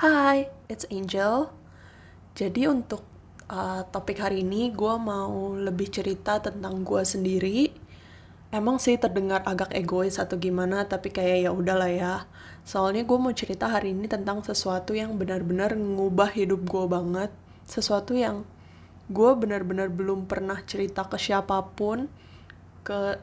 [0.00, 1.52] Hai, it's Angel.
[2.32, 3.04] Jadi untuk
[3.52, 7.68] uh, topik hari ini gue mau lebih cerita tentang gue sendiri.
[8.48, 12.14] Emang sih terdengar agak egois atau gimana, tapi kayak ya udahlah ya.
[12.64, 17.28] Soalnya gue mau cerita hari ini tentang sesuatu yang benar-benar ngubah hidup gue banget.
[17.68, 18.48] Sesuatu yang
[19.12, 22.08] gue benar-benar belum pernah cerita ke siapa pun,
[22.88, 23.20] ke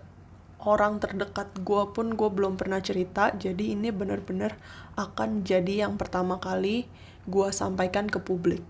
[0.66, 4.58] orang terdekat gue pun gue belum pernah cerita jadi ini benar-benar
[4.98, 6.90] akan jadi yang pertama kali
[7.28, 8.64] gue sampaikan ke publik.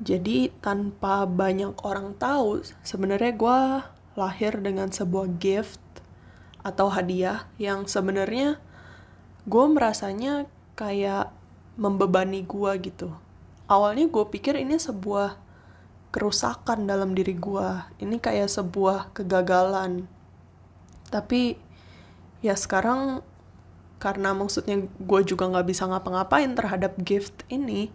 [0.00, 3.58] Jadi tanpa banyak orang tahu sebenarnya gue
[4.16, 5.82] lahir dengan sebuah gift
[6.64, 8.56] atau hadiah yang sebenarnya
[9.44, 11.28] gue merasanya kayak
[11.76, 13.12] membebani gue gitu.
[13.68, 15.36] Awalnya gue pikir ini sebuah
[16.10, 17.68] kerusakan dalam diri gue
[18.02, 20.10] ini kayak sebuah kegagalan
[21.10, 21.58] tapi
[22.40, 23.20] ya sekarang
[24.00, 27.92] karena maksudnya gue juga nggak bisa ngapa-ngapain terhadap gift ini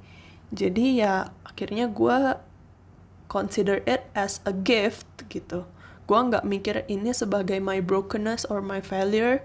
[0.54, 2.38] jadi ya akhirnya gue
[3.28, 5.66] consider it as a gift gitu.
[6.06, 9.42] Gue nggak mikir ini sebagai my brokenness or my failure.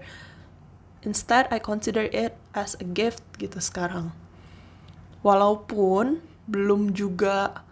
[1.01, 4.13] Instead I consider it as a gift gitu sekarang.
[5.25, 7.65] Walaupun belum juga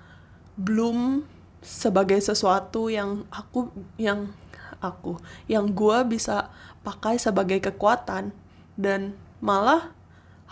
[0.57, 1.25] belum
[1.61, 3.69] sebagai sesuatu yang aku
[4.01, 4.33] yang
[4.79, 5.19] aku
[5.51, 6.51] yang gue bisa
[6.83, 8.31] pakai sebagai kekuatan.
[8.79, 9.91] Dan malah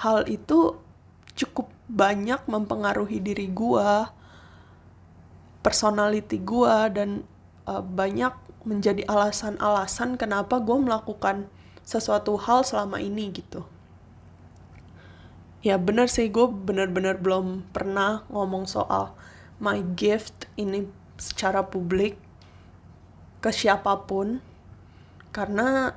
[0.04, 0.76] hal itu
[1.38, 3.90] cukup banyak mempengaruhi diri gue
[5.64, 7.28] personality gue dan
[7.68, 8.32] uh, banyak
[8.68, 11.48] menjadi alasan-alasan kenapa gue melakukan
[11.88, 13.64] sesuatu hal selama ini gitu.
[15.64, 19.16] Ya bener sih gue bener-bener belum pernah ngomong soal
[19.60, 20.88] my gift ini
[21.20, 22.20] secara publik
[23.38, 24.42] ke siapa pun
[25.30, 25.94] karena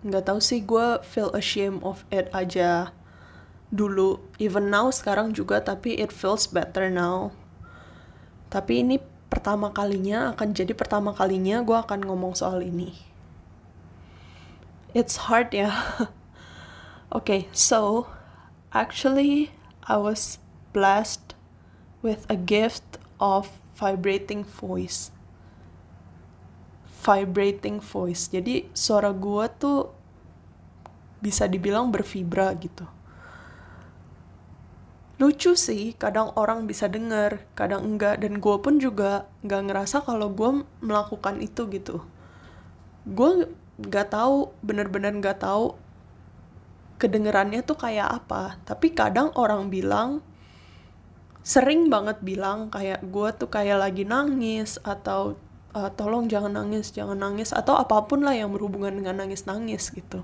[0.00, 2.96] nggak tahu sih gue feel ashamed of it aja
[3.68, 4.18] dulu.
[4.40, 7.30] Even now sekarang juga tapi it feels better now.
[8.50, 8.96] Tapi ini
[9.30, 12.96] pertama kalinya akan jadi pertama kalinya gue akan ngomong soal ini.
[14.96, 15.70] It's hard ya.
[17.10, 18.06] Okay so
[18.70, 19.50] actually
[19.90, 20.38] I was
[20.70, 21.34] blessed
[22.06, 25.10] with a gift of vibrating voice
[27.00, 28.28] vibrating voice.
[28.28, 29.80] Jadi suara gue tuh
[31.20, 32.84] bisa dibilang bervibra gitu.
[35.20, 38.20] Lucu sih, kadang orang bisa denger, kadang enggak.
[38.24, 42.04] Dan gue pun juga nggak ngerasa kalau gue melakukan itu gitu.
[43.04, 43.48] Gue
[43.80, 45.76] nggak tahu, bener-bener nggak tahu
[47.00, 48.60] kedengerannya tuh kayak apa.
[48.64, 50.24] Tapi kadang orang bilang,
[51.40, 55.36] sering banget bilang kayak gue tuh kayak lagi nangis atau
[55.74, 59.90] uh, tolong jangan nangis jangan nangis atau apa pun lah yang berhubungan dengan nangis nangis
[59.94, 60.22] gitu.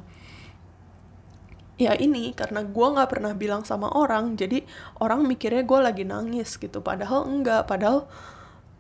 [1.76, 4.64] Ya ini karena gue nggak pernah bilang sama orang jadi
[4.96, 6.80] orang mikirnya gue lagi nangis gitu.
[6.80, 8.08] Padahal enggak padahal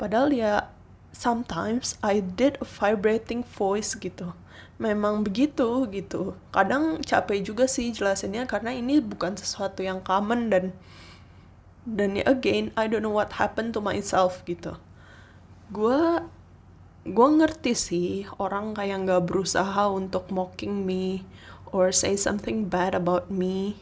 [0.00, 0.72] padahal ya
[1.12, 4.32] sometimes I did a vibrating voice gitu.
[4.80, 6.36] Memang begitu gitu.
[6.52, 10.72] Kadang capek juga sih jelasinnya karena ini bukan sesuatu yang common dan
[11.84, 14.80] dan ya again I don't know what happened to myself gitu.
[15.68, 16.24] Gue
[17.06, 18.10] gue ngerti sih
[18.42, 21.22] orang kayak nggak berusaha untuk mocking me
[21.70, 23.78] or say something bad about me.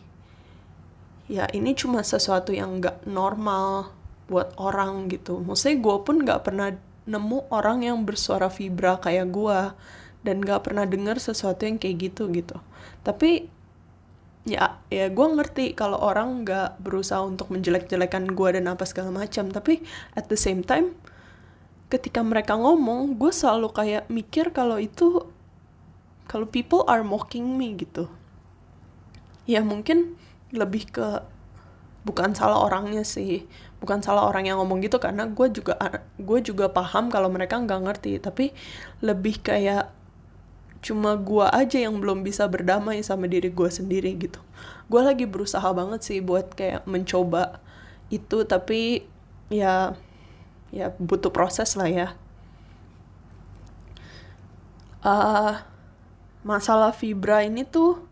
[1.24, 3.92] Ya ini cuma sesuatu yang nggak normal
[4.28, 5.40] buat orang gitu.
[5.40, 6.72] Maksudnya gue pun nggak pernah
[7.04, 9.60] nemu orang yang bersuara vibra kayak gue
[10.24, 12.56] dan nggak pernah dengar sesuatu yang kayak gitu gitu.
[13.04, 13.48] Tapi
[14.44, 19.48] ya ya gue ngerti kalau orang nggak berusaha untuk menjelek-jelekan gue dan apa segala macam.
[19.48, 19.84] Tapi
[20.16, 20.96] at the same time
[21.94, 25.30] ketika mereka ngomong gue selalu kayak mikir kalau itu
[26.26, 28.10] kalau people are mocking me gitu.
[29.46, 30.18] Ya mungkin
[30.50, 31.22] lebih ke
[32.02, 33.46] bukan salah orangnya sih
[33.80, 35.76] bukan salah orang yang ngomong gitu karena gue juga
[36.20, 38.12] gue juga paham kalau mereka nggak ngerti.
[38.18, 38.50] Tapi
[38.98, 39.94] lebih kayak
[40.82, 44.42] cuma gue aja yang belum bisa berdamai sama diri gue sendiri gitu.
[44.90, 47.62] Gue lagi berusaha banget sih buat kayak mencoba
[48.12, 49.06] itu tapi
[49.48, 49.96] ya
[50.74, 52.08] ya butuh proses lah ya.
[55.04, 55.62] Uh,
[56.42, 58.02] masalah fibra ini tuh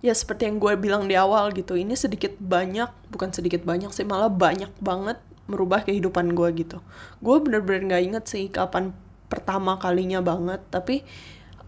[0.00, 4.08] ya seperti yang gue bilang di awal gitu ini sedikit banyak bukan sedikit banyak sih
[4.08, 6.78] malah banyak banget merubah kehidupan gue gitu.
[7.20, 8.96] Gue bener-bener nggak inget sih kapan
[9.28, 11.04] pertama kalinya banget tapi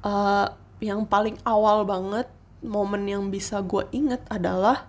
[0.03, 0.49] uh,
[0.83, 2.27] yang paling awal banget
[2.65, 4.87] momen yang bisa gue inget adalah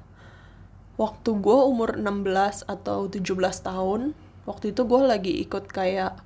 [0.97, 3.25] waktu gue umur 16 atau 17
[3.65, 4.13] tahun
[4.43, 6.19] waktu itu gue lagi ikut kayak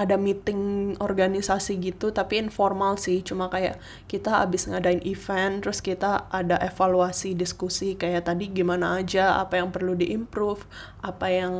[0.00, 3.20] ada meeting organisasi gitu tapi informal sih.
[3.20, 3.76] Cuma kayak
[4.08, 9.68] kita abis ngadain event terus kita ada evaluasi diskusi kayak tadi gimana aja apa yang
[9.68, 10.64] perlu diimprove
[11.04, 11.54] apa yang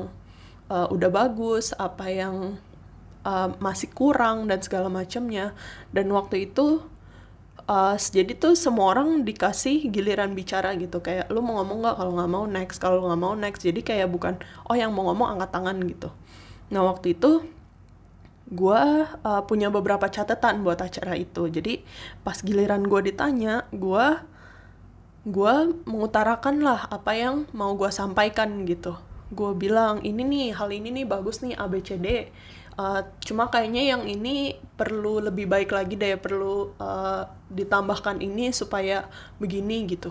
[0.72, 2.56] uh, udah bagus apa yang
[3.28, 5.52] uh, masih kurang dan segala macamnya.
[5.92, 6.80] Dan waktu itu
[7.70, 10.98] uh, jadi tuh semua orang dikasih giliran bicara gitu.
[10.98, 11.96] Kayak lu mau ngomong nggak?
[12.02, 12.76] Kalau nggak mau next.
[12.82, 13.62] Kalau nggak mau next.
[13.62, 14.34] Jadi kayak bukan
[14.66, 16.10] oh yang mau ngomong angkat tangan gitu.
[16.74, 17.46] Nah waktu itu
[18.50, 21.46] gue uh, punya beberapa catatan buat acara itu.
[21.46, 21.86] Jadi
[22.26, 24.06] pas giliran gue ditanya gue
[25.20, 28.98] gue mengutarakan lah apa yang mau gue sampaikan gitu.
[29.30, 32.34] Gue bilang ini nih hal ini nih bagus nih ABCD
[32.80, 39.04] uh, cuma kayaknya yang ini perlu lebih baik lagi deh perlu uh, ditambahkan ini supaya
[39.36, 40.08] begini gitu.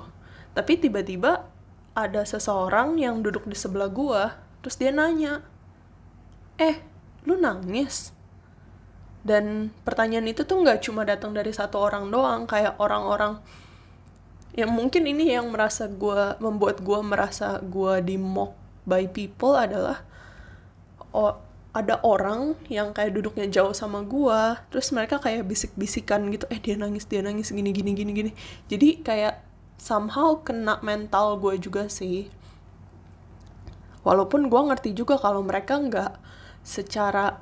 [0.54, 1.50] Tapi tiba-tiba
[1.98, 4.24] ada seseorang yang duduk di sebelah gue
[4.62, 5.42] terus dia nanya
[6.62, 6.78] eh
[7.26, 8.14] lu nangis?
[9.20, 13.42] Dan pertanyaan itu tuh nggak cuma datang dari satu orang doang kayak orang-orang
[14.56, 18.56] yang mungkin ini yang merasa gue membuat gue merasa gue di mock
[18.88, 20.02] by people adalah
[21.14, 26.58] oh, ada orang yang kayak duduknya jauh sama gue terus mereka kayak bisik-bisikan gitu eh
[26.58, 28.32] dia nangis dia nangis gini gini gini gini.
[28.66, 29.46] Jadi kayak
[29.78, 32.28] somehow kena mental gue juga sih.
[34.02, 36.18] Walaupun gue ngerti juga kalau mereka nggak
[36.66, 37.38] secara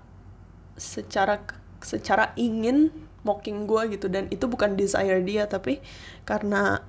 [0.76, 1.40] secara
[1.80, 2.92] secara ingin
[3.24, 5.84] mocking gue gitu dan itu bukan desire dia tapi
[6.24, 6.80] karena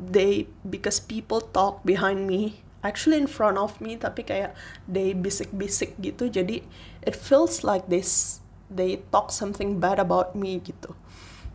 [0.00, 4.54] they because people talk behind me actually in front of me tapi kayak
[4.86, 6.30] they bisik-bisik gitu.
[6.30, 6.62] Jadi
[7.02, 8.38] it feels like this
[8.70, 10.94] they talk something bad about me gitu.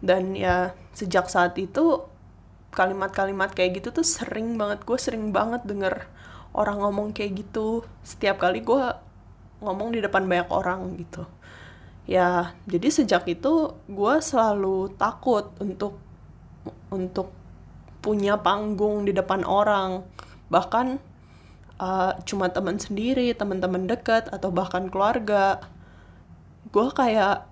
[0.04, 2.04] Dan ya sejak saat itu
[2.76, 6.08] kalimat-kalimat kayak gitu tuh sering banget gue sering banget denger
[6.52, 7.88] orang ngomong kayak gitu.
[8.04, 8.84] Setiap kali gue
[9.64, 11.24] ngomong di depan banyak orang gitu.
[12.10, 16.02] Ya jadi sejak itu gue selalu takut untuk
[16.92, 17.32] untuk
[18.02, 20.04] punya panggung di depan orang.
[20.50, 21.11] Bahkan
[21.82, 25.58] uh, cuma teman sendiri teman-teman dekat atau bahkan keluarga.
[26.70, 27.50] Gue kayak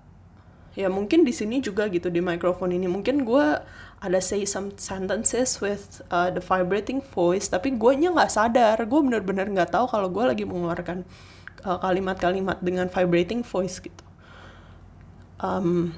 [0.78, 2.86] ya mungkin di sini juga gitu di mikrofon ini.
[2.86, 3.46] Mungkin gue
[4.00, 8.78] ada say some sentences with uh, the vibrating voice tapi gue nya nggak sadar.
[8.86, 11.02] Gue bener-bener nggak tahu kalau gue lagi mengeluarkan
[11.66, 14.04] uh, kalimat-kalimat uh, dengan vibrating voice gitu.
[15.40, 15.96] Um,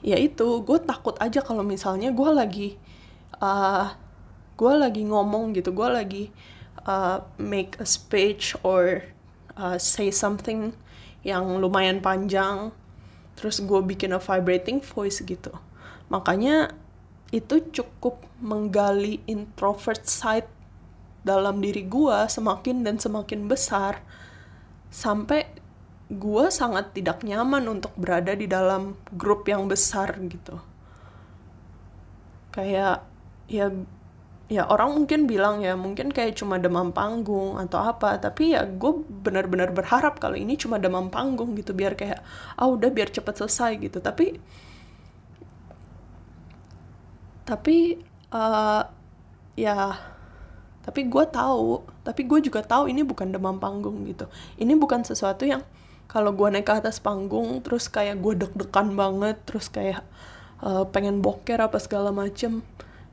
[0.00, 2.68] ya itu gue takut aja kalau misalnya gue lagi
[3.36, 3.92] uh,
[4.56, 6.24] gue lagi ngomong gitu gue lagi
[6.84, 9.08] uh, make a speech or
[9.56, 10.76] uh, say something
[11.26, 12.70] yang lumayan panjang
[13.38, 15.54] terus gue bikin a vibrating voice gitu.
[16.10, 16.74] Makanya
[17.30, 20.50] itu cukup menggali introvert side
[21.22, 24.00] dalam diri gue semakin dan semakin besar
[24.88, 25.44] sampai
[26.08, 30.56] gue sangat tidak nyaman untuk berada di dalam grup yang besar gitu.
[32.48, 33.04] Kayak
[33.44, 33.68] ya
[34.48, 39.04] ya orang mungkin bilang ya mungkin kayak cuma demam panggung atau apa tapi ya gue
[39.04, 42.24] benar-benar berharap kalau ini cuma demam panggung gitu biar kayak
[42.56, 44.00] ah udah biar cepet selesai gitu.
[44.00, 44.40] Tapi
[47.44, 48.00] tapi
[48.32, 48.82] uh,
[49.52, 49.76] ya
[50.80, 54.32] tapi gue tahu tapi gue juga tahu ini bukan demam panggung gitu.
[54.56, 55.60] Ini bukan sesuatu yang
[56.08, 60.00] kalau gue naik ke atas panggung terus kayak gue deg-degan banget terus kayak
[60.64, 62.64] uh, pengen boker apa segala macem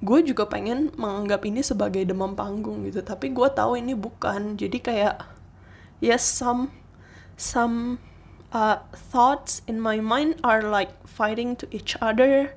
[0.04, 4.60] gue juga pengen menganggap ini sebagai demam panggung gitu tapi gue tahu ini bukan.
[4.60, 5.24] Jadi kayak
[6.04, 6.72] yes some
[7.40, 8.00] some
[8.52, 12.52] uh, thoughts in my mind are like fighting to each other.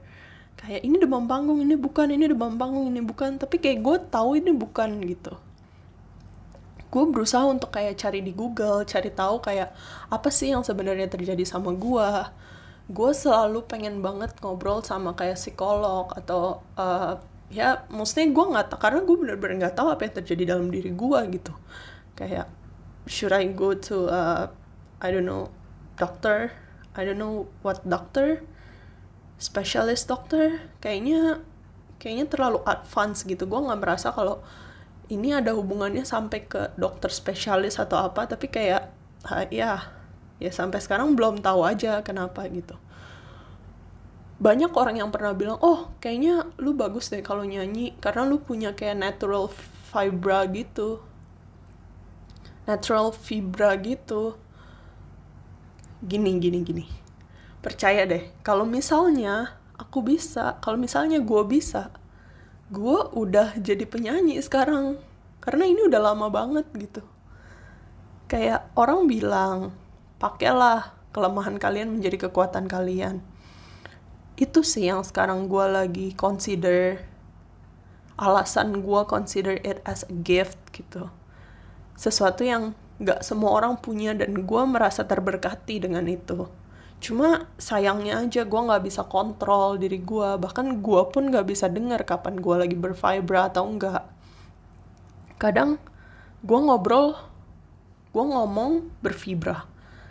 [0.58, 3.38] Kayak ini demam panggung ini bukan ini demam panggung ini bukan.
[3.38, 5.38] Tapi kayak gue tahu ini bukan gitu.
[6.88, 9.70] Gue berusaha untuk kayak cari di Google cari tahu kayak
[10.08, 12.08] apa sih yang sebenarnya terjadi sama gue
[12.88, 17.21] gue selalu pengen banget ngobrol sama kayak psikolog atau uh,
[17.52, 21.21] ya maksudnya gue nggak karena gue bener-bener nggak tahu apa yang terjadi dalam diri gue
[21.37, 21.52] gitu.
[22.16, 22.49] Kayak
[23.04, 24.49] should I go to uh,
[25.04, 25.52] I don't know
[26.00, 26.52] doctor?
[26.97, 28.40] I don't know what doctor?
[29.37, 30.64] Specialist doctor?
[30.80, 31.45] Kayaknya
[32.00, 33.45] kayaknya terlalu advance gitu.
[33.45, 34.40] Gue nggak merasa kalau
[35.12, 38.92] ini ada hubungannya sampai ke dokter spesialis atau apa tapi kayak
[39.52, 39.97] ya
[40.38, 42.78] ya sampai sekarang belum tahu aja kenapa gitu.
[44.38, 48.71] Banyak orang yang pernah bilang oh kayaknya lu bagus deh kalau nyanyi karena lu punya
[48.75, 49.50] kayak natural
[49.90, 51.02] fibra gitu.
[52.71, 54.38] Natural fibra gitu.
[56.07, 56.87] Gini gini gini.
[57.59, 61.90] Percaya deh kalau misalnya aku bisa kalau misalnya gue bisa
[62.71, 65.02] gue udah jadi penyanyi sekarang.
[65.42, 67.02] Karena ini udah lama banget gitu.
[68.30, 69.75] Kayak orang bilang
[70.18, 73.22] pakailah kelemahan kalian menjadi kekuatan kalian.
[74.38, 77.02] Itu sih yang sekarang gue lagi consider
[78.18, 81.10] alasan gue consider it as a gift gitu.
[81.98, 86.50] Sesuatu yang gak semua orang punya dan gue merasa terberkati dengan itu.
[86.98, 92.02] Cuma sayangnya aja gue nggak bisa kontrol diri gue bahkan gue pun nggak bisa dengar
[92.02, 94.02] kapan gue lagi bervibra atau enggak
[95.38, 95.78] kadang
[96.42, 97.14] gue ngobrol
[98.10, 99.62] gue ngomong bervibra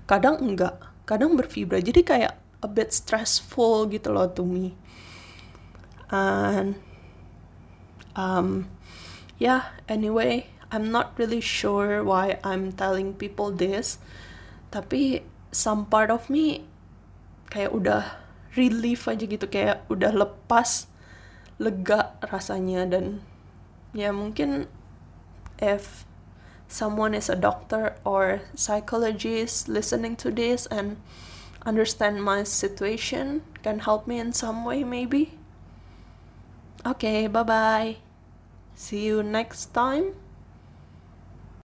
[0.08, 2.34] kadang enggak kadang bervibra jadi kayak
[2.64, 4.74] a bit stressful gitu loh to me.
[6.08, 6.80] And
[8.16, 8.72] um
[9.38, 14.00] yeah anyway I'm not really sure why I'm telling people this
[14.74, 16.64] tapi some part of me
[17.52, 18.04] kayak udah
[18.58, 20.90] relief aja gitu kayak udah lepas
[21.62, 22.90] lega rasanya.
[22.90, 23.22] Dan
[23.94, 24.66] ya mungkin
[25.62, 26.07] if
[26.68, 30.98] someone is a doctor or psychologist listening to this and
[31.66, 35.32] understand my situation can help me in some way maybe.
[36.86, 37.98] Okay bye bye
[38.76, 40.14] see you next time